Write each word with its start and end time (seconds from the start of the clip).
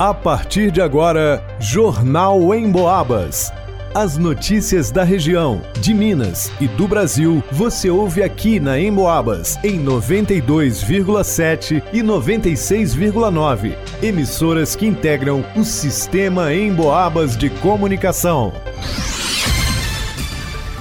A 0.00 0.12
partir 0.14 0.70
de 0.70 0.80
agora, 0.80 1.44
Jornal 1.60 2.54
em 2.54 2.70
Boabas. 2.70 3.52
As 3.94 4.16
notícias 4.16 4.90
da 4.90 5.04
região, 5.04 5.60
de 5.78 5.92
Minas 5.92 6.50
e 6.58 6.66
do 6.66 6.88
Brasil, 6.88 7.44
você 7.52 7.90
ouve 7.90 8.22
aqui 8.22 8.58
na 8.58 8.80
Emboabas, 8.80 9.58
em 9.62 9.78
92,7 9.84 11.82
e 11.92 12.00
96,9. 12.00 13.76
Emissoras 14.02 14.74
que 14.74 14.86
integram 14.86 15.44
o 15.54 15.64
sistema 15.64 16.54
Emboabas 16.54 17.36
de 17.36 17.50
comunicação. 17.50 18.54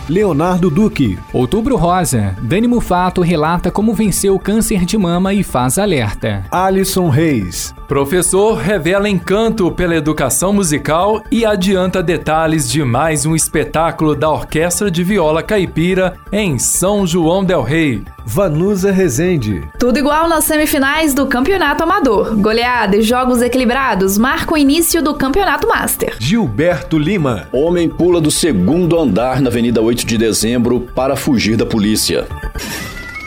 Leonardo 0.08 0.70
Duque. 0.70 1.20
Outubro 1.34 1.76
Rosa. 1.76 2.38
Dani 2.42 2.70
Mufato 2.70 3.22
relata 3.22 3.70
como 3.70 3.94
venceu 3.94 4.36
o 4.36 4.40
câncer 4.40 4.86
de 4.86 4.98
mama 4.98 5.34
e 5.34 5.44
faz 5.44 5.78
alerta. 5.78 6.46
Alisson 6.50 7.10
Reis. 7.10 7.78
Professor 7.90 8.54
revela 8.54 9.10
encanto 9.10 9.72
pela 9.72 9.96
educação 9.96 10.54
musical 10.54 11.24
e 11.32 11.44
adianta 11.44 12.04
detalhes 12.04 12.70
de 12.70 12.84
mais 12.84 13.26
um 13.26 13.36
espetáculo 13.36 14.14
da 14.14 14.30
Orquestra 14.30 14.92
de 14.92 15.04
Viola 15.04 15.42
Caipira 15.42 16.16
em 16.32 16.60
São 16.60 17.08
João 17.08 17.44
del 17.44 17.64
Rei. 17.64 18.04
Vanusa 18.24 18.92
Rezende. 18.92 19.68
Tudo 19.80 19.98
igual 19.98 20.30
nas 20.30 20.44
semifinais 20.44 21.16
do 21.16 21.26
Campeonato 21.26 21.82
Amador. 21.82 22.36
Goleada 22.36 22.96
e 22.96 23.02
jogos 23.02 23.42
equilibrados 23.42 24.20
marcam 24.20 24.54
o 24.54 24.58
início 24.60 25.02
do 25.02 25.16
Campeonato 25.16 25.68
Master. 25.68 26.16
Gilberto 26.20 26.96
Lima. 26.96 27.48
Homem 27.52 27.90
pula 27.90 28.22
do 28.22 28.30
segundo 28.30 29.00
andar 29.00 29.42
na 29.42 29.50
Avenida 29.50 29.82
8 29.82 30.06
de 30.06 30.16
Dezembro 30.16 30.82
para 30.94 31.16
fugir 31.16 31.58
da 31.58 31.66
polícia. 31.66 32.28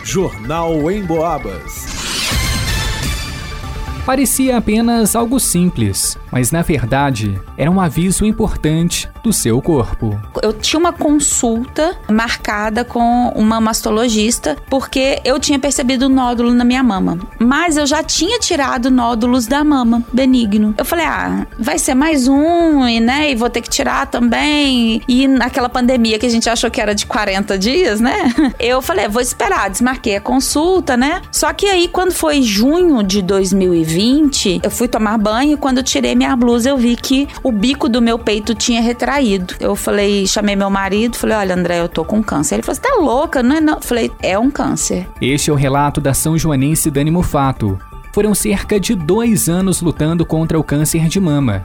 Jornal 0.05 0.89
em 0.89 1.03
Boabas. 1.03 1.92
Parecia 4.05 4.57
apenas 4.57 5.15
algo 5.15 5.39
simples, 5.39 6.19
mas 6.31 6.51
na 6.51 6.61
verdade 6.61 7.41
era 7.57 7.71
um 7.71 7.81
aviso 7.81 8.27
importante 8.27 9.09
do 9.23 9.33
seu 9.33 9.63
corpo. 9.63 10.21
Eu 10.43 10.53
tinha 10.53 10.81
uma 10.81 10.93
consulta 10.93 11.97
marcada 12.11 12.85
com 12.85 13.29
uma 13.37 13.61
mastologista 13.61 14.57
porque 14.69 15.21
eu 15.25 15.39
tinha 15.39 15.57
percebido 15.57 16.07
um 16.07 16.09
nódulo 16.09 16.53
na 16.53 16.65
minha 16.65 16.83
mama, 16.83 17.17
mas 17.39 17.77
eu 17.77 17.87
já 17.87 18.03
tinha 18.03 18.41
tirado 18.41 18.91
nódulos 18.91 19.47
da 19.47 19.63
mama, 19.63 20.03
benigno. 20.13 20.75
Eu 20.77 20.85
falei: 20.85 21.07
"Ah, 21.07 21.47
vai 21.57 21.79
ser 21.79 21.95
mais 21.95 22.27
um 22.27 22.85
e 22.89 22.99
né, 22.99 23.31
e 23.31 23.37
vou 23.37 23.49
ter 23.49 23.61
que 23.61 23.71
tirar 23.71 24.07
também". 24.07 25.01
E 25.07 25.29
naquela 25.29 25.69
pandemia 25.69 26.19
que 26.19 26.27
a 26.27 26.31
gente 26.31 26.51
achou 26.51 26.73
que 26.73 26.81
era 26.81 26.93
de 26.93 27.07
40 27.07 27.57
dias, 27.57 28.01
né? 28.01 28.35
Eu 28.59 28.83
falei: 28.83 29.07
"Vou 29.07 29.23
esperar", 29.23 29.71
desmarquei 29.71 30.17
a 30.17 30.21
consulta, 30.21 30.97
né? 30.97 31.23
Só 31.31 31.53
que 31.53 31.67
aí 31.67 31.87
quando 31.87 32.13
foi 32.13 32.43
junho 32.43 33.01
de 33.05 33.23
2020 33.23 33.92
20, 33.93 34.61
eu 34.63 34.71
fui 34.71 34.89
tomar 34.89 35.19
banho 35.19 35.53
e 35.53 35.57
quando 35.57 35.79
eu 35.79 35.85
tirei 35.85 36.15
minha 36.15 36.35
blusa 36.35 36.71
eu 36.71 36.77
vi 36.77 36.97
que 36.97 37.29
o 37.43 37.53
bico 37.53 37.89
do 37.89 38.03
meu 38.03 38.19
peito 38.19 38.55
tinha 38.55 38.81
retraído. 38.81 39.55
Eu 39.61 39.77
falei, 39.77 40.27
chamei 40.27 40.57
meu 40.57 40.71
marido, 40.71 41.17
falei, 41.17 41.37
olha 41.37 41.55
André, 41.55 41.81
eu 41.81 41.89
tô 41.89 42.05
com 42.05 42.23
câncer. 42.23 42.57
Ele 42.57 42.63
falou, 42.63 42.77
você 42.77 42.81
tá 42.81 42.97
louca, 43.01 43.43
não 43.43 43.57
é 43.57 43.61
não? 43.61 43.75
Eu 43.75 43.83
falei, 43.83 44.11
é 44.21 44.39
um 44.39 44.51
câncer. 44.51 45.07
Este 45.21 45.51
é 45.51 45.53
o 45.53 45.57
relato 45.57 46.01
da 46.01 46.15
São 46.15 46.37
Joanense 46.37 46.91
Dani 46.91 47.11
Mufato. 47.11 47.79
Foram 48.13 48.35
cerca 48.35 48.79
de 48.79 48.95
dois 48.95 49.49
anos 49.49 49.81
lutando 49.81 50.27
contra 50.27 50.59
o 50.59 50.65
câncer 50.65 51.09
de 51.09 51.19
mama. 51.19 51.63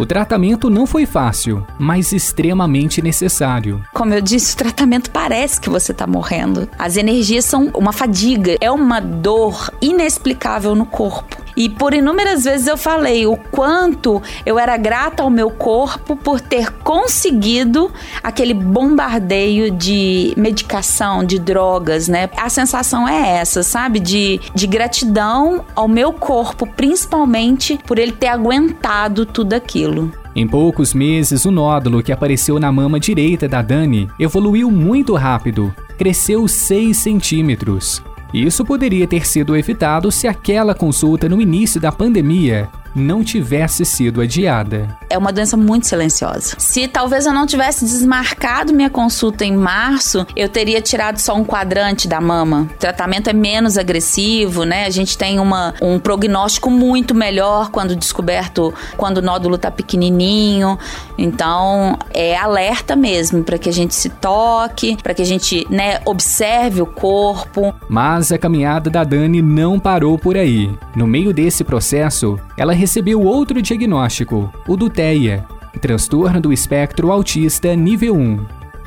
O 0.00 0.06
tratamento 0.06 0.70
não 0.70 0.86
foi 0.86 1.04
fácil, 1.04 1.62
mas 1.78 2.12
extremamente 2.12 3.02
necessário. 3.02 3.84
Como 3.92 4.14
eu 4.14 4.22
disse, 4.22 4.54
o 4.54 4.56
tratamento 4.56 5.10
parece 5.10 5.60
que 5.60 5.68
você 5.68 5.92
está 5.92 6.06
morrendo. 6.06 6.66
As 6.78 6.96
energias 6.96 7.44
são 7.44 7.70
uma 7.74 7.92
fadiga, 7.92 8.56
é 8.62 8.70
uma 8.70 8.98
dor 8.98 9.70
inexplicável 9.82 10.74
no 10.74 10.86
corpo. 10.86 11.36
E 11.56 11.68
por 11.68 11.94
inúmeras 11.94 12.44
vezes 12.44 12.66
eu 12.66 12.76
falei 12.76 13.26
o 13.26 13.36
quanto 13.36 14.22
eu 14.44 14.58
era 14.58 14.76
grata 14.76 15.22
ao 15.22 15.30
meu 15.30 15.50
corpo 15.50 16.16
por 16.16 16.40
ter 16.40 16.70
conseguido 16.72 17.90
aquele 18.22 18.54
bombardeio 18.54 19.70
de 19.70 20.32
medicação, 20.36 21.24
de 21.24 21.38
drogas, 21.38 22.08
né? 22.08 22.30
A 22.36 22.48
sensação 22.48 23.08
é 23.08 23.38
essa, 23.38 23.62
sabe? 23.62 24.00
De, 24.00 24.40
de 24.54 24.66
gratidão 24.66 25.64
ao 25.74 25.88
meu 25.88 26.12
corpo, 26.12 26.66
principalmente 26.66 27.78
por 27.86 27.98
ele 27.98 28.12
ter 28.12 28.28
aguentado 28.28 29.26
tudo 29.26 29.54
aquilo. 29.54 30.12
Em 30.34 30.46
poucos 30.46 30.94
meses, 30.94 31.44
o 31.44 31.50
nódulo 31.50 32.02
que 32.02 32.12
apareceu 32.12 32.60
na 32.60 32.70
mama 32.70 33.00
direita 33.00 33.48
da 33.48 33.60
Dani 33.62 34.08
evoluiu 34.18 34.70
muito 34.70 35.14
rápido, 35.16 35.74
cresceu 35.98 36.46
6 36.46 36.96
centímetros. 36.96 38.00
Isso 38.32 38.64
poderia 38.64 39.06
ter 39.06 39.26
sido 39.26 39.56
evitado 39.56 40.10
se 40.10 40.28
aquela 40.28 40.74
consulta 40.74 41.28
no 41.28 41.40
início 41.40 41.80
da 41.80 41.90
pandemia 41.90 42.68
não 42.94 43.22
tivesse 43.22 43.84
sido 43.84 44.20
adiada. 44.20 44.88
É 45.08 45.16
uma 45.16 45.32
doença 45.32 45.56
muito 45.56 45.86
silenciosa. 45.86 46.56
Se 46.58 46.88
talvez 46.88 47.26
eu 47.26 47.32
não 47.32 47.46
tivesse 47.46 47.84
desmarcado 47.84 48.72
minha 48.72 48.90
consulta 48.90 49.44
em 49.44 49.56
março, 49.56 50.26
eu 50.36 50.48
teria 50.48 50.80
tirado 50.80 51.18
só 51.18 51.34
um 51.34 51.44
quadrante 51.44 52.08
da 52.08 52.20
mama. 52.20 52.68
O 52.74 52.78
tratamento 52.78 53.28
é 53.28 53.32
menos 53.32 53.76
agressivo, 53.76 54.64
né? 54.64 54.86
A 54.86 54.90
gente 54.90 55.16
tem 55.16 55.38
uma, 55.38 55.74
um 55.80 55.98
prognóstico 55.98 56.70
muito 56.70 57.14
melhor 57.14 57.70
quando 57.70 57.96
descoberto, 57.96 58.72
quando 58.96 59.18
o 59.18 59.22
nódulo 59.22 59.58
tá 59.58 59.70
pequenininho. 59.70 60.78
Então, 61.18 61.98
é 62.12 62.36
alerta 62.36 62.96
mesmo 62.96 63.42
para 63.42 63.58
que 63.58 63.68
a 63.68 63.72
gente 63.72 63.94
se 63.94 64.08
toque, 64.08 64.96
para 65.02 65.14
que 65.14 65.22
a 65.22 65.26
gente, 65.26 65.66
né, 65.70 66.00
observe 66.04 66.82
o 66.82 66.86
corpo. 66.86 67.74
Mas 67.88 68.32
a 68.32 68.38
caminhada 68.38 68.90
da 68.90 69.04
Dani 69.04 69.42
não 69.42 69.78
parou 69.78 70.18
por 70.18 70.36
aí. 70.36 70.70
No 70.94 71.06
meio 71.06 71.32
desse 71.32 71.64
processo, 71.64 72.38
ela 72.56 72.72
recebeu 72.80 73.20
outro 73.20 73.60
diagnóstico, 73.60 74.50
o 74.66 74.74
do 74.74 74.88
TEA, 74.88 75.44
transtorno 75.82 76.40
do 76.40 76.50
espectro 76.50 77.12
autista 77.12 77.76
nível 77.76 78.16
1. 78.16 78.46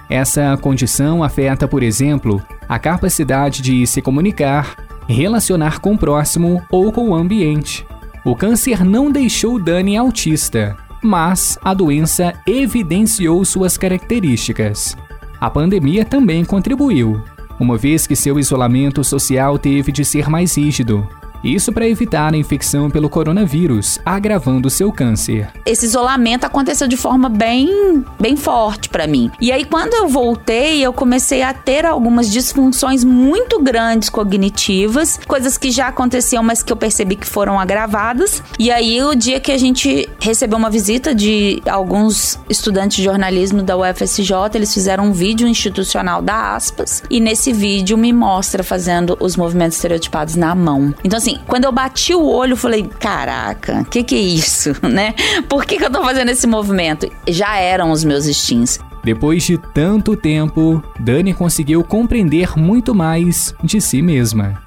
Essa 0.09 0.57
condição 0.59 1.23
afeta, 1.23 1.67
por 1.67 1.83
exemplo, 1.83 2.41
a 2.67 2.79
capacidade 2.79 3.61
de 3.61 3.85
se 3.85 4.01
comunicar, 4.01 4.75
relacionar 5.07 5.79
com 5.79 5.93
o 5.93 5.97
próximo 5.97 6.59
ou 6.71 6.91
com 6.91 7.09
o 7.09 7.15
ambiente. 7.15 7.85
O 8.25 8.35
câncer 8.35 8.83
não 8.83 9.11
deixou 9.11 9.59
Dani 9.59 9.95
autista, 9.95 10.75
mas 11.03 11.59
a 11.63 11.71
doença 11.71 12.33
evidenciou 12.47 13.45
suas 13.45 13.77
características. 13.77 14.97
A 15.39 15.51
pandemia 15.51 16.03
também 16.03 16.43
contribuiu, 16.43 17.21
uma 17.59 17.77
vez 17.77 18.07
que 18.07 18.15
seu 18.15 18.39
isolamento 18.39 19.03
social 19.03 19.59
teve 19.59 19.91
de 19.91 20.03
ser 20.03 20.29
mais 20.29 20.57
rígido, 20.57 21.07
isso 21.43 21.71
para 21.71 21.87
evitar 21.87 22.33
a 22.33 22.37
infecção 22.37 22.89
pelo 22.89 23.09
coronavírus, 23.09 23.99
agravando 24.05 24.69
seu 24.69 24.91
câncer. 24.91 25.49
Esse 25.65 25.85
isolamento 25.85 26.45
aconteceu 26.45 26.87
de 26.87 26.95
forma 26.95 27.27
bem, 27.27 28.03
bem 28.19 28.37
forte 28.37 28.89
para 28.89 29.07
mim. 29.07 29.31
E 29.41 29.51
aí 29.51 29.65
quando 29.65 29.93
eu 29.93 30.07
voltei, 30.07 30.81
eu 30.81 30.93
comecei 30.93 31.41
a 31.41 31.53
ter 31.53 31.85
algumas 31.85 32.31
disfunções 32.31 33.03
muito 33.03 33.61
grandes 33.61 34.09
cognitivas, 34.09 35.19
coisas 35.27 35.57
que 35.57 35.71
já 35.71 35.87
aconteciam, 35.87 36.43
mas 36.43 36.63
que 36.63 36.71
eu 36.71 36.77
percebi 36.77 37.15
que 37.15 37.27
foram 37.27 37.59
agravadas. 37.59 38.41
E 38.57 38.71
aí 38.71 39.01
o 39.03 39.15
dia 39.15 39.39
que 39.39 39.51
a 39.51 39.57
gente 39.57 40.09
recebeu 40.19 40.57
uma 40.57 40.69
visita 40.69 41.13
de 41.13 41.61
alguns 41.69 42.39
estudantes 42.49 42.97
de 42.97 43.03
jornalismo 43.03 43.61
da 43.61 43.75
UFSJ, 43.77 44.33
eles 44.53 44.73
fizeram 44.73 45.05
um 45.05 45.11
vídeo 45.11 45.47
institucional 45.47 46.21
da 46.21 46.55
Aspas 46.55 47.03
e 47.09 47.19
nesse 47.19 47.51
vídeo 47.51 47.97
me 47.97 48.13
mostra 48.13 48.63
fazendo 48.63 49.17
os 49.19 49.35
movimentos 49.35 49.77
estereotipados 49.77 50.35
na 50.35 50.53
mão. 50.55 50.93
Então 51.03 51.17
assim, 51.17 51.32
quando 51.47 51.66
eu 51.66 51.71
bati 51.71 52.13
o 52.13 52.25
olho, 52.25 52.55
falei: 52.55 52.83
caraca, 52.99 53.81
o 53.81 53.85
que, 53.85 54.03
que 54.03 54.16
é 54.16 54.19
isso, 54.19 54.73
né? 54.88 55.13
Por 55.47 55.66
que, 55.66 55.77
que 55.77 55.85
eu 55.85 55.91
tô 55.91 56.01
fazendo 56.01 56.29
esse 56.29 56.47
movimento? 56.47 57.09
Já 57.27 57.57
eram 57.57 57.91
os 57.91 58.03
meus 58.03 58.27
instintos. 58.27 58.79
Depois 59.03 59.43
de 59.43 59.57
tanto 59.57 60.16
tempo, 60.16 60.81
Dani 60.99 61.33
conseguiu 61.33 61.83
compreender 61.83 62.57
muito 62.57 62.95
mais 62.95 63.53
de 63.61 63.81
si 63.81 64.01
mesma. 64.01 64.61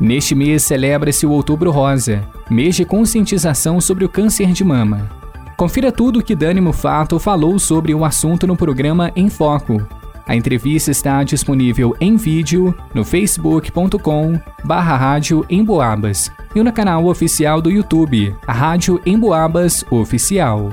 Neste 0.00 0.34
mês 0.34 0.62
celebra-se 0.62 1.26
o 1.26 1.30
Outubro 1.30 1.70
Rosa, 1.70 2.22
mês 2.48 2.76
de 2.76 2.84
conscientização 2.84 3.80
sobre 3.80 4.04
o 4.04 4.08
câncer 4.08 4.52
de 4.52 4.64
mama. 4.64 5.10
Confira 5.56 5.92
tudo 5.92 6.20
o 6.20 6.22
que 6.22 6.34
Dani 6.34 6.60
Mufato 6.60 7.18
falou 7.18 7.58
sobre 7.58 7.94
o 7.94 8.04
assunto 8.04 8.46
no 8.46 8.56
programa 8.56 9.12
Em 9.14 9.28
Foco, 9.28 9.86
a 10.26 10.36
entrevista 10.36 10.90
está 10.90 11.22
disponível 11.24 11.96
em 12.00 12.16
vídeo 12.16 12.74
no 12.94 13.04
facebook.com 13.04 14.38
barra 14.64 14.96
rádio 14.96 15.44
Emboabas 15.50 16.30
e 16.54 16.62
no 16.62 16.72
canal 16.72 17.06
oficial 17.06 17.60
do 17.60 17.70
YouTube, 17.70 18.34
a 18.46 18.52
Rádio 18.52 19.00
Emboabas 19.04 19.84
Oficial. 19.90 20.70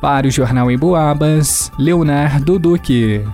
Para 0.00 0.26
o 0.26 0.30
Jornal 0.30 0.70
Emboabas, 0.70 1.70
Leonardo 1.78 2.58
Duque. 2.58 3.24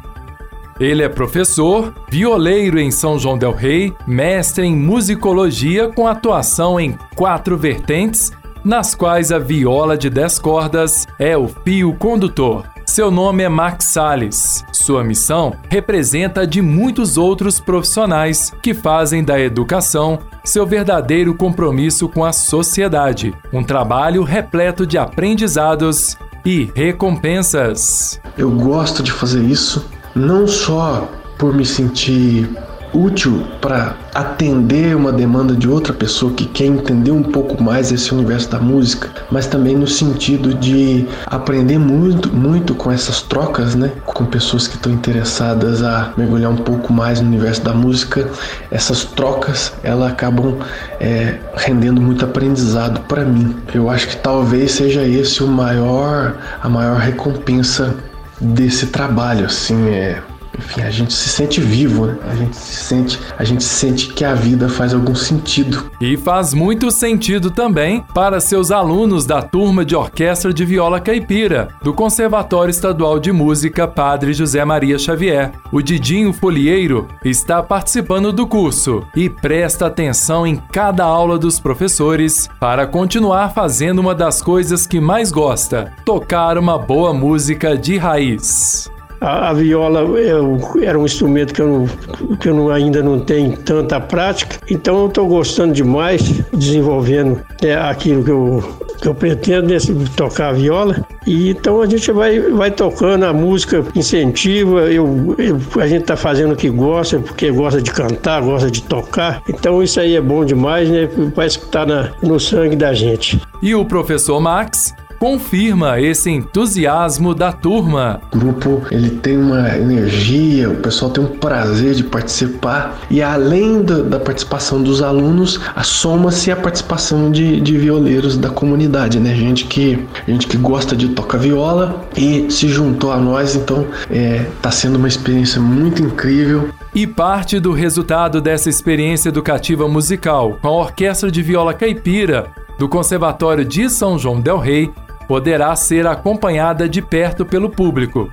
Ele 0.78 1.02
é 1.02 1.08
professor, 1.08 1.94
violeiro 2.10 2.78
em 2.78 2.90
São 2.90 3.18
João 3.18 3.38
del 3.38 3.52
Rei, 3.52 3.94
mestre 4.06 4.66
em 4.66 4.76
musicologia 4.76 5.88
com 5.88 6.06
atuação 6.06 6.78
em 6.78 6.98
quatro 7.14 7.56
vertentes, 7.56 8.30
nas 8.62 8.94
quais 8.94 9.32
a 9.32 9.38
viola 9.38 9.96
de 9.96 10.10
dez 10.10 10.38
cordas 10.38 11.06
é 11.18 11.36
o 11.36 11.48
fio 11.48 11.94
condutor 11.94 12.75
Seu 12.96 13.10
nome 13.10 13.42
é 13.42 13.48
Max 13.50 13.92
Salles. 13.92 14.64
Sua 14.72 15.04
missão 15.04 15.54
representa 15.68 16.40
a 16.40 16.46
de 16.46 16.62
muitos 16.62 17.18
outros 17.18 17.60
profissionais 17.60 18.54
que 18.62 18.72
fazem 18.72 19.22
da 19.22 19.38
educação 19.38 20.18
seu 20.42 20.66
verdadeiro 20.66 21.34
compromisso 21.34 22.08
com 22.08 22.24
a 22.24 22.32
sociedade. 22.32 23.34
Um 23.52 23.62
trabalho 23.62 24.22
repleto 24.22 24.86
de 24.86 24.96
aprendizados 24.96 26.16
e 26.42 26.72
recompensas. 26.74 28.18
Eu 28.34 28.50
gosto 28.50 29.02
de 29.02 29.12
fazer 29.12 29.44
isso 29.44 29.86
não 30.14 30.48
só 30.48 31.06
por 31.36 31.54
me 31.54 31.66
sentir 31.66 32.48
útil 32.92 33.46
para 33.60 33.94
atender 34.14 34.96
uma 34.96 35.12
demanda 35.12 35.54
de 35.54 35.68
outra 35.68 35.92
pessoa 35.92 36.32
que 36.32 36.46
quer 36.46 36.64
entender 36.64 37.10
um 37.10 37.22
pouco 37.22 37.62
mais 37.62 37.92
esse 37.92 38.14
universo 38.14 38.50
da 38.50 38.58
música, 38.58 39.10
mas 39.30 39.46
também 39.46 39.76
no 39.76 39.86
sentido 39.86 40.54
de 40.54 41.06
aprender 41.26 41.78
muito, 41.78 42.32
muito 42.32 42.74
com 42.74 42.90
essas 42.90 43.20
trocas, 43.22 43.74
né? 43.74 43.92
Com 44.06 44.24
pessoas 44.24 44.66
que 44.66 44.76
estão 44.76 44.92
interessadas 44.92 45.82
a 45.82 46.12
mergulhar 46.16 46.50
um 46.50 46.56
pouco 46.56 46.92
mais 46.92 47.20
no 47.20 47.26
universo 47.28 47.62
da 47.62 47.72
música. 47.72 48.28
Essas 48.70 49.04
trocas, 49.04 49.72
elas 49.82 50.12
acabam 50.12 50.56
é, 51.00 51.38
rendendo 51.56 52.00
muito 52.00 52.24
aprendizado 52.24 53.00
para 53.02 53.24
mim. 53.24 53.56
Eu 53.74 53.90
acho 53.90 54.08
que 54.08 54.16
talvez 54.16 54.72
seja 54.72 55.02
esse 55.02 55.42
o 55.42 55.46
maior, 55.46 56.36
a 56.62 56.68
maior 56.68 56.98
recompensa 56.98 57.94
desse 58.40 58.86
trabalho, 58.86 59.46
assim, 59.46 59.88
é 59.88 60.22
enfim, 60.58 60.82
a 60.82 60.90
gente 60.90 61.12
se 61.12 61.28
sente 61.28 61.60
vivo, 61.60 62.06
né? 62.06 62.16
A 62.30 62.34
gente 62.34 62.56
se 62.56 62.84
sente, 62.84 63.20
a 63.38 63.44
gente 63.44 63.64
sente 63.64 64.12
que 64.12 64.24
a 64.24 64.34
vida 64.34 64.68
faz 64.68 64.94
algum 64.94 65.14
sentido. 65.14 65.90
E 66.00 66.16
faz 66.16 66.54
muito 66.54 66.90
sentido 66.90 67.50
também 67.50 68.04
para 68.14 68.40
seus 68.40 68.70
alunos 68.70 69.26
da 69.26 69.42
turma 69.42 69.84
de 69.84 69.94
orquestra 69.94 70.52
de 70.52 70.64
viola 70.64 71.00
caipira 71.00 71.68
do 71.82 71.92
Conservatório 71.92 72.70
Estadual 72.70 73.18
de 73.18 73.32
Música 73.32 73.86
Padre 73.86 74.32
José 74.32 74.64
Maria 74.64 74.98
Xavier. 74.98 75.52
O 75.70 75.82
Didinho 75.82 76.32
Folieiro 76.32 77.08
está 77.24 77.62
participando 77.62 78.32
do 78.32 78.46
curso 78.46 79.04
e 79.14 79.28
presta 79.28 79.86
atenção 79.86 80.46
em 80.46 80.56
cada 80.56 81.04
aula 81.04 81.38
dos 81.38 81.60
professores 81.60 82.48
para 82.58 82.86
continuar 82.86 83.52
fazendo 83.52 83.98
uma 83.98 84.14
das 84.14 84.40
coisas 84.40 84.86
que 84.86 85.00
mais 85.00 85.30
gosta: 85.30 85.92
tocar 86.04 86.58
uma 86.58 86.78
boa 86.78 87.12
música 87.12 87.76
de 87.76 87.96
raiz. 87.96 88.90
A, 89.20 89.50
a 89.50 89.52
viola 89.52 90.00
eu, 90.00 90.58
era 90.82 90.98
um 90.98 91.04
instrumento 91.04 91.54
que 91.54 91.62
eu, 91.62 91.66
não, 91.68 92.36
que 92.36 92.48
eu 92.48 92.54
não, 92.54 92.70
ainda 92.70 93.02
não 93.02 93.20
tenho 93.20 93.56
tanta 93.56 94.00
prática, 94.00 94.58
então 94.68 95.00
eu 95.00 95.08
estou 95.08 95.26
gostando 95.26 95.72
demais, 95.72 96.22
desenvolvendo 96.52 97.40
é, 97.62 97.74
aquilo 97.74 98.24
que 98.24 98.30
eu, 98.30 98.78
que 99.00 99.08
eu 99.08 99.14
pretendo 99.14 99.68
nesse, 99.68 99.94
tocar 100.16 100.48
a 100.48 100.52
viola. 100.52 101.06
E 101.26 101.50
então 101.50 101.80
a 101.80 101.86
gente 101.86 102.10
vai, 102.12 102.38
vai 102.40 102.70
tocando, 102.70 103.24
a 103.24 103.32
música 103.32 103.84
incentiva, 103.94 104.82
eu, 104.92 105.34
eu 105.38 105.58
a 105.80 105.86
gente 105.86 106.02
está 106.02 106.16
fazendo 106.16 106.52
o 106.52 106.56
que 106.56 106.68
gosta, 106.68 107.18
porque 107.18 107.50
gosta 107.50 107.80
de 107.80 107.90
cantar, 107.90 108.42
gosta 108.42 108.70
de 108.70 108.82
tocar. 108.82 109.42
Então 109.48 109.82
isso 109.82 109.98
aí 109.98 110.16
é 110.16 110.20
bom 110.20 110.44
demais, 110.44 110.88
né? 110.88 111.08
Parece 111.34 111.58
que 111.58 111.64
está 111.66 111.86
no 112.22 112.38
sangue 112.38 112.76
da 112.76 112.92
gente. 112.92 113.40
E 113.62 113.74
o 113.74 113.84
professor 113.84 114.40
Max 114.40 114.94
confirma 115.18 116.00
esse 116.00 116.30
entusiasmo 116.30 117.34
da 117.34 117.52
turma. 117.52 118.20
O 118.32 118.38
grupo 118.38 118.82
ele 118.90 119.10
tem 119.10 119.36
uma 119.36 119.76
energia, 119.76 120.70
o 120.70 120.76
pessoal 120.76 121.10
tem 121.10 121.24
um 121.24 121.28
prazer 121.28 121.94
de 121.94 122.04
participar 122.04 122.98
e 123.10 123.22
além 123.22 123.82
da, 123.82 124.02
da 124.02 124.20
participação 124.20 124.82
dos 124.82 125.02
alunos, 125.02 125.60
soma-se 125.82 126.50
a 126.50 126.56
participação 126.56 127.30
de, 127.30 127.60
de 127.60 127.76
violeiros 127.76 128.36
da 128.36 128.50
comunidade, 128.50 129.18
né? 129.18 129.34
Gente 129.34 129.64
que 129.64 130.06
gente 130.26 130.46
que 130.46 130.56
gosta 130.56 130.96
de 130.96 131.08
tocar 131.08 131.38
viola 131.38 132.04
e 132.16 132.50
se 132.50 132.68
juntou 132.68 133.12
a 133.12 133.16
nós, 133.16 133.54
então 133.54 133.86
é, 134.10 134.46
tá 134.60 134.70
sendo 134.70 134.96
uma 134.96 135.08
experiência 135.08 135.60
muito 135.60 136.02
incrível. 136.02 136.68
E 136.94 137.06
parte 137.06 137.60
do 137.60 137.72
resultado 137.72 138.40
dessa 138.40 138.68
experiência 138.68 139.28
educativa 139.28 139.86
musical 139.88 140.58
com 140.60 140.68
a 140.68 140.72
Orquestra 140.72 141.30
de 141.30 141.42
Viola 141.42 141.74
Caipira 141.74 142.46
do 142.78 142.88
Conservatório 142.88 143.64
de 143.64 143.88
São 143.88 144.18
João 144.18 144.40
del 144.40 144.58
Rei 144.58 144.90
poderá 145.28 145.74
ser 145.76 146.06
acompanhada 146.06 146.88
de 146.88 147.02
perto 147.02 147.44
pelo 147.44 147.70
público. 147.70 148.30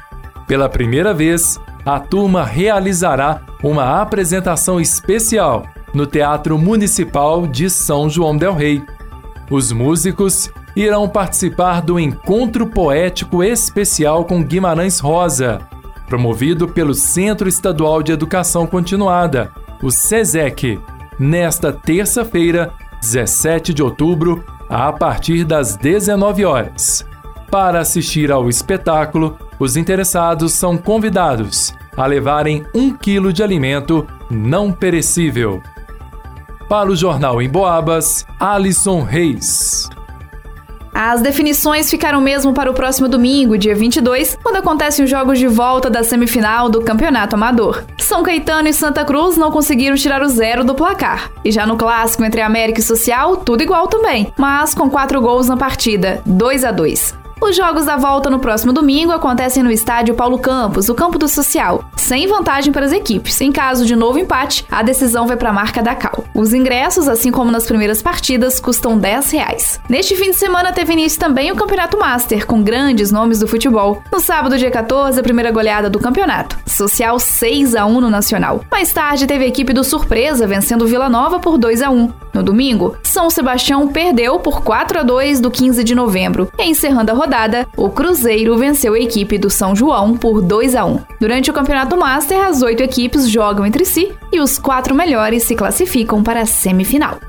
Pela 0.47 0.69
primeira 0.69 1.13
vez, 1.13 1.59
a 1.85 1.99
turma 1.99 2.43
realizará 2.43 3.41
uma 3.63 4.01
apresentação 4.01 4.79
especial 4.79 5.65
no 5.93 6.05
Teatro 6.05 6.57
Municipal 6.57 7.45
de 7.47 7.69
São 7.69 8.09
João 8.09 8.35
del 8.35 8.53
Rei. 8.53 8.83
Os 9.49 9.71
músicos 9.71 10.51
irão 10.75 11.07
participar 11.07 11.81
do 11.81 11.99
Encontro 11.99 12.67
Poético 12.67 13.43
Especial 13.43 14.25
com 14.25 14.43
Guimarães 14.43 14.99
Rosa, 14.99 15.61
promovido 16.07 16.67
pelo 16.67 16.93
Centro 16.93 17.47
Estadual 17.47 18.01
de 18.01 18.11
Educação 18.11 18.65
Continuada, 18.65 19.51
o 19.81 19.91
SESEC, 19.91 20.79
nesta 21.19 21.71
terça-feira, 21.71 22.71
17 23.01 23.73
de 23.73 23.83
outubro, 23.83 24.43
a 24.69 24.91
partir 24.91 25.43
das 25.43 25.75
19 25.75 26.45
horas. 26.45 27.05
Para 27.51 27.79
assistir 27.79 28.31
ao 28.31 28.49
espetáculo, 28.49 29.37
os 29.59 29.77
interessados 29.77 30.53
são 30.53 30.77
convidados 30.77 31.73
a 31.95 32.05
levarem 32.05 32.65
um 32.73 32.91
quilo 32.91 33.31
de 33.31 33.43
alimento 33.43 34.07
não 34.29 34.71
perecível. 34.71 35.61
Para 36.67 36.89
o 36.89 36.95
Jornal 36.95 37.41
em 37.41 37.49
Boabas, 37.49 38.25
Alisson 38.39 39.03
Reis. 39.03 39.89
As 40.93 41.21
definições 41.21 41.89
ficaram 41.89 42.21
mesmo 42.21 42.53
para 42.53 42.69
o 42.69 42.73
próximo 42.73 43.07
domingo, 43.07 43.57
dia 43.57 43.75
22, 43.75 44.37
quando 44.43 44.57
acontecem 44.57 45.03
os 45.03 45.09
jogos 45.09 45.39
de 45.39 45.47
volta 45.47 45.89
da 45.89 46.03
semifinal 46.03 46.69
do 46.69 46.81
Campeonato 46.81 47.35
Amador. 47.35 47.83
São 47.97 48.21
Caetano 48.21 48.67
e 48.67 48.73
Santa 48.73 49.03
Cruz 49.03 49.35
não 49.35 49.51
conseguiram 49.51 49.95
tirar 49.95 50.21
o 50.21 50.27
zero 50.27 50.63
do 50.63 50.75
placar. 50.75 51.31
E 51.43 51.51
já 51.51 51.65
no 51.65 51.77
clássico 51.77 52.23
entre 52.23 52.41
América 52.41 52.79
e 52.79 52.83
Social, 52.83 53.37
tudo 53.37 53.63
igual 53.63 53.87
também, 53.87 54.31
mas 54.37 54.75
com 54.75 54.89
quatro 54.89 55.19
gols 55.19 55.47
na 55.47 55.57
partida, 55.57 56.21
2 56.25 56.63
a 56.63 56.71
2. 56.71 57.22
Os 57.41 57.55
jogos 57.55 57.85
da 57.85 57.97
volta 57.97 58.29
no 58.29 58.39
próximo 58.39 58.71
domingo 58.71 59.11
acontecem 59.11 59.61
no 59.61 59.71
estádio 59.71 60.15
Paulo 60.15 60.39
Campos, 60.39 60.89
o 60.89 60.95
campo 60.95 61.17
do 61.17 61.27
Social, 61.27 61.83
sem 61.95 62.27
vantagem 62.27 62.71
para 62.71 62.85
as 62.85 62.91
equipes. 62.91 63.39
Em 63.41 63.51
caso 63.51 63.85
de 63.85 63.95
novo 63.95 64.17
empate, 64.17 64.65
a 64.71 64.81
decisão 64.81 65.27
vai 65.27 65.35
para 65.35 65.49
a 65.49 65.53
marca 65.53 65.81
da 65.81 65.93
Cal. 65.93 66.23
Os 66.33 66.53
ingressos, 66.53 67.07
assim 67.07 67.31
como 67.31 67.51
nas 67.51 67.65
primeiras 67.65 68.01
partidas, 68.01 68.59
custam 68.59 68.97
10 68.97 69.31
reais. 69.31 69.79
Neste 69.89 70.15
fim 70.15 70.31
de 70.31 70.37
semana 70.37 70.71
teve 70.71 70.93
início 70.93 71.19
também 71.19 71.51
o 71.51 71.55
Campeonato 71.55 71.97
Master, 71.97 72.45
com 72.45 72.63
grandes 72.63 73.11
nomes 73.11 73.39
do 73.39 73.47
futebol. 73.47 74.01
No 74.11 74.19
sábado, 74.19 74.57
dia 74.57 74.71
14, 74.71 75.19
a 75.19 75.23
primeira 75.23 75.51
goleada 75.51 75.89
do 75.89 75.99
campeonato. 75.99 76.57
Social 76.65 77.19
6 77.19 77.75
a 77.75 77.85
1 77.85 78.01
no 78.01 78.09
Nacional. 78.09 78.63
Mais 78.71 78.91
tarde 78.91 79.27
teve 79.27 79.43
a 79.45 79.47
equipe 79.47 79.73
do 79.73 79.83
Surpresa 79.83 80.47
vencendo 80.47 80.87
Vila 80.87 81.09
Nova 81.09 81.39
por 81.39 81.57
2 81.57 81.81
a 81.81 81.89
1. 81.89 82.22
No 82.33 82.41
domingo, 82.41 82.97
São 83.03 83.29
Sebastião 83.29 83.87
perdeu 83.87 84.39
por 84.39 84.63
4 84.63 84.99
a 84.99 85.03
2 85.03 85.39
do 85.39 85.51
15 85.51 85.83
de 85.83 85.93
novembro. 85.93 86.51
encerrando 86.57 87.11
a 87.11 87.13
rodada, 87.13 87.67
o 87.77 87.89
Cruzeiro 87.89 88.57
venceu 88.57 88.95
a 88.95 88.99
equipe 88.99 89.37
do 89.37 89.49
São 89.49 89.75
João 89.75 90.17
por 90.17 90.41
2 90.41 90.75
a 90.75 90.83
1. 90.83 90.99
Durante 91.21 91.51
o 91.51 91.53
Campeonato 91.53 91.95
Master, 91.95 92.43
as 92.43 92.63
oito 92.63 92.81
equipes 92.81 93.29
jogam 93.29 93.65
entre 93.65 93.85
si 93.85 94.11
e 94.31 94.39
os 94.39 94.57
quatro 94.57 94.95
melhores 94.95 95.43
se 95.43 95.55
classificam 95.55 96.23
para 96.23 96.41
a 96.41 96.45
semifinal. 96.45 97.19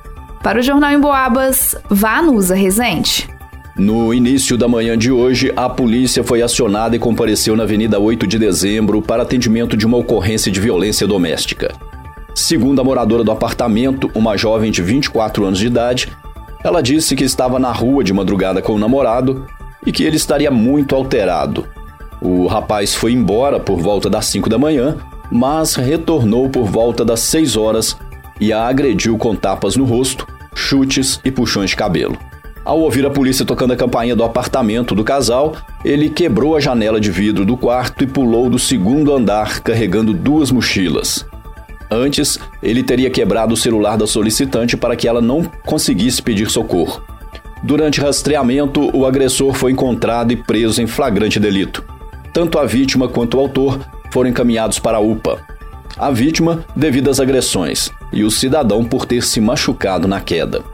Para 0.43 0.61
o 0.61 0.63
Jornal 0.63 0.93
em 0.93 1.01
Boabas, 1.01 1.77
Vanusa 1.91 2.55
Rezende. 2.55 3.29
No 3.77 4.15
início 4.15 4.57
da 4.57 4.69
manhã 4.69 4.97
de 4.97 5.11
hoje, 5.11 5.53
a 5.57 5.69
polícia 5.69 6.23
foi 6.23 6.41
acionada 6.41 6.95
e 6.95 6.99
compareceu 6.99 7.57
na 7.57 7.65
Avenida 7.65 7.99
8 7.99 8.27
de 8.27 8.39
Dezembro 8.39 9.03
para 9.03 9.25
atendimento 9.25 9.77
de 9.77 9.85
uma 9.85 9.97
ocorrência 9.97 10.51
de 10.51 10.61
violência 10.61 11.07
doméstica. 11.09 11.75
Segundo 12.35 12.81
a 12.81 12.85
moradora 12.85 13.23
do 13.23 13.31
apartamento, 13.31 14.11
uma 14.13 14.37
jovem 14.37 14.73
de 14.73 14.83
24 14.83 15.45
anos 15.45 15.59
de 15.59 15.69
idade, 15.69 16.09
ela 16.65 16.83
disse 16.83 17.15
que 17.15 17.23
estava 17.23 17.61
na 17.61 17.71
rua 17.71 18.03
de 18.03 18.13
madrugada 18.13 18.61
com 18.61 18.75
o 18.75 18.79
namorado 18.79 19.47
e 19.87 19.93
que 19.93 20.03
ele 20.03 20.17
estaria 20.17 20.51
muito 20.51 20.97
alterado. 20.97 21.65
O 22.21 22.47
rapaz 22.47 22.95
foi 22.95 23.13
embora 23.13 23.61
por 23.61 23.81
volta 23.81 24.11
das 24.11 24.27
5 24.27 24.49
da 24.49 24.59
manhã, 24.59 24.97
mas 25.31 25.77
retornou 25.77 26.49
por 26.49 26.65
volta 26.65 27.05
das 27.05 27.21
6 27.21 27.57
horas 27.57 27.97
e 28.41 28.53
a 28.53 28.67
agrediu 28.67 29.17
com 29.17 29.37
tapas 29.37 29.77
no 29.77 29.85
rosto, 29.85 30.27
chutes 30.55 31.21
e 31.25 31.31
puxões 31.31 31.71
de 31.71 31.77
cabelo. 31.77 32.19
Ao 32.65 32.81
ouvir 32.81 33.05
a 33.07 33.11
polícia 33.11 33.45
tocando 33.45 33.75
a 33.75 33.77
campainha 33.77 34.17
do 34.17 34.25
apartamento 34.25 34.95
do 34.95 35.05
casal, 35.05 35.55
ele 35.85 36.09
quebrou 36.09 36.57
a 36.57 36.61
janela 36.61 36.99
de 36.99 37.11
vidro 37.11 37.45
do 37.45 37.57
quarto 37.57 38.03
e 38.03 38.07
pulou 38.07 38.49
do 38.49 38.59
segundo 38.59 39.15
andar 39.15 39.61
carregando 39.61 40.15
duas 40.15 40.51
mochilas. 40.51 41.27
Antes, 41.95 42.41
ele 42.61 42.83
teria 42.83 43.09
quebrado 43.09 43.55
o 43.55 43.57
celular 43.57 43.97
da 43.97 44.05
solicitante 44.05 44.77
para 44.77 44.97
que 44.97 45.07
ela 45.07 45.21
não 45.21 45.45
conseguisse 45.65 46.21
pedir 46.21 46.51
socorro. 46.51 47.01
Durante 47.63 48.01
rastreamento, 48.01 48.91
o 48.93 49.07
agressor 49.07 49.55
foi 49.55 49.71
encontrado 49.71 50.33
e 50.33 50.37
preso 50.37 50.83
em 50.83 50.89
flagrante 50.89 51.39
delito. 51.39 51.85
Tanto 52.33 52.59
a 52.59 52.67
vítima 52.67 53.07
quanto 53.07 53.37
o 53.37 53.41
autor 53.41 53.79
foram 54.13 54.29
encaminhados 54.29 54.81
para 54.81 54.97
a 54.97 55.01
UPA. 55.01 55.39
A 55.97 56.11
vítima 56.11 56.65
devido 56.75 57.11
às 57.11 57.21
agressões 57.21 57.93
e 58.13 58.25
o 58.25 58.31
cidadão 58.31 58.85
por 58.85 59.07
ter 59.07 59.23
se 59.23 59.41
machucado 59.41 60.09
na 60.09 60.21
queda. 60.21 60.65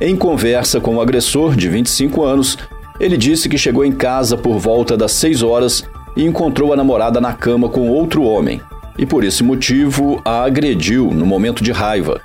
Em 0.00 0.16
conversa 0.16 0.80
com 0.80 0.96
o 0.96 1.00
agressor, 1.02 1.54
de 1.54 1.68
25 1.68 2.24
anos, 2.24 2.56
ele 2.98 3.18
disse 3.18 3.50
que 3.50 3.58
chegou 3.58 3.84
em 3.84 3.92
casa 3.92 4.34
por 4.34 4.58
volta 4.58 4.96
das 4.96 5.12
6 5.12 5.42
horas 5.42 5.84
e 6.16 6.24
encontrou 6.24 6.72
a 6.72 6.76
namorada 6.76 7.20
na 7.20 7.34
cama 7.34 7.68
com 7.68 7.90
outro 7.90 8.22
homem, 8.22 8.62
e 8.98 9.04
por 9.04 9.24
esse 9.24 9.42
motivo 9.42 10.20
a 10.24 10.44
agrediu 10.44 11.10
no 11.10 11.26
momento 11.26 11.62
de 11.62 11.72
raiva. 11.72 12.20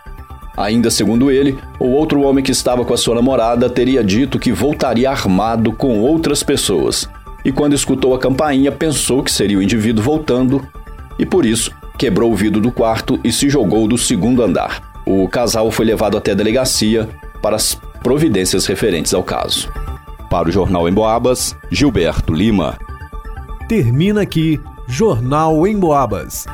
Ainda 0.58 0.92
segundo 0.92 1.32
ele, 1.32 1.58
o 1.80 1.88
outro 1.88 2.22
homem 2.22 2.44
que 2.44 2.52
estava 2.52 2.84
com 2.84 2.94
a 2.94 2.98
sua 2.98 3.16
namorada 3.16 3.70
teria 3.70 4.04
dito 4.04 4.38
que 4.38 4.52
voltaria 4.52 5.10
armado 5.10 5.72
com 5.72 6.00
outras 6.00 6.44
pessoas, 6.44 7.10
e 7.46 7.52
quando 7.52 7.74
escutou 7.74 8.14
a 8.14 8.20
campainha 8.20 8.72
pensou 8.72 9.24
que 9.24 9.32
seria 9.32 9.58
o 9.58 9.64
indivíduo 9.64 10.04
voltando 10.04 10.68
e 11.18 11.26
por 11.26 11.46
isso 11.46 11.72
quebrou 11.98 12.32
o 12.32 12.36
vidro 12.36 12.62
do 12.62 12.72
quarto 12.72 13.20
e 13.24 13.32
se 13.32 13.50
jogou 13.50 13.88
do 13.88 13.98
segundo 13.98 14.44
andar. 14.44 14.82
O 15.06 15.28
casal 15.28 15.72
foi 15.72 15.86
levado 15.86 16.18
até 16.18 16.32
a 16.32 16.36
delegacia 16.36 17.10
para 17.42 17.56
as 17.56 17.76
providências 18.04 18.66
referentes 18.66 19.14
ao 19.14 19.24
caso. 19.24 19.72
Para 20.30 20.48
o 20.48 20.52
Jornal 20.52 20.88
em 20.88 20.94
Boabas, 20.94 21.56
Gilberto 21.72 22.34
Lima. 22.34 22.78
Termina 23.68 24.22
aqui 24.22 24.60
Jornal 24.92 25.68
em 25.68 25.80
Boabas. 25.80 26.48